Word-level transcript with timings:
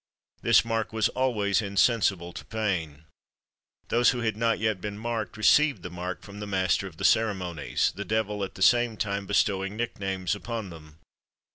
This 0.41 0.65
mark 0.65 0.91
was 0.91 1.09
always 1.09 1.61
insensible 1.61 2.33
to 2.33 2.43
pain. 2.45 3.05
Those 3.89 4.09
who 4.09 4.21
had 4.21 4.35
not 4.35 4.57
yet 4.57 4.81
been 4.81 4.97
marked, 4.97 5.37
received 5.37 5.83
the 5.83 5.91
mark 5.91 6.23
from 6.23 6.39
the 6.39 6.47
master 6.47 6.87
of 6.87 6.97
the 6.97 7.05
ceremonies, 7.05 7.93
the 7.95 8.03
devil 8.03 8.43
at 8.43 8.55
the 8.55 8.63
same 8.63 8.97
time 8.97 9.27
bestowing 9.27 9.75
nicknames 9.77 10.33
upon 10.33 10.71
them. 10.71 10.97